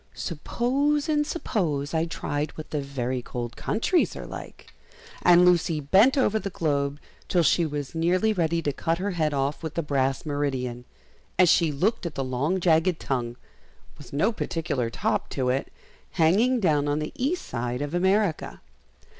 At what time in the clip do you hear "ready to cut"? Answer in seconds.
8.33-8.97